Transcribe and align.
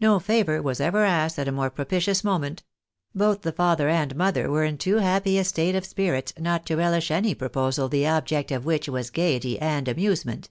No 0.00 0.18
favour 0.18 0.60
was 0.60 0.80
ever 0.80 1.04
asked 1.04 1.38
at 1.38 1.46
a 1.46 1.52
more 1.52 1.70
propitious 1.70 2.24
moment; 2.24 2.64
both 3.14 3.42
the 3.42 3.52
father 3.52 3.88
and 3.88 4.16
mother 4.16 4.50
were 4.50 4.64
in 4.64 4.76
too 4.76 4.96
happy 4.96 5.38
a 5.38 5.44
state 5.44 5.76
of 5.76 5.86
spirits 5.86 6.32
not 6.36 6.66
to 6.66 6.76
relish 6.76 7.12
any 7.12 7.36
proposal 7.36 7.88
the 7.88 8.04
object 8.08 8.50
of 8.50 8.64
which 8.64 8.88
was 8.88 9.10
gaiety 9.10 9.60
and 9.60 9.86
amusement. 9.86 10.50